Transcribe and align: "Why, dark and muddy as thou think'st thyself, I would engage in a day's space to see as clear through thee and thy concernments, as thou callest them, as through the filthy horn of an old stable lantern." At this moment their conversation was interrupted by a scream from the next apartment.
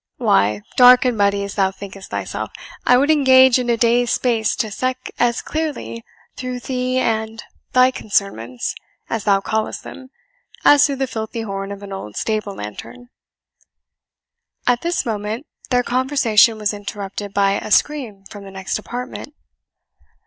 "Why, 0.17 0.63
dark 0.77 1.05
and 1.05 1.15
muddy 1.15 1.43
as 1.43 1.53
thou 1.53 1.69
think'st 1.69 2.09
thyself, 2.09 2.49
I 2.87 2.97
would 2.97 3.11
engage 3.11 3.59
in 3.59 3.69
a 3.69 3.77
day's 3.77 4.09
space 4.09 4.55
to 4.55 4.71
see 4.71 4.93
as 5.19 5.43
clear 5.43 5.71
through 6.35 6.59
thee 6.61 6.97
and 6.97 7.43
thy 7.73 7.91
concernments, 7.91 8.73
as 9.11 9.25
thou 9.25 9.41
callest 9.41 9.83
them, 9.83 10.07
as 10.65 10.87
through 10.87 10.95
the 10.95 11.05
filthy 11.05 11.41
horn 11.41 11.71
of 11.71 11.83
an 11.83 11.93
old 11.93 12.15
stable 12.17 12.55
lantern." 12.55 13.09
At 14.65 14.81
this 14.81 15.05
moment 15.05 15.45
their 15.69 15.83
conversation 15.83 16.57
was 16.57 16.73
interrupted 16.73 17.31
by 17.31 17.51
a 17.59 17.69
scream 17.69 18.23
from 18.31 18.43
the 18.43 18.49
next 18.49 18.79
apartment. 18.79 19.35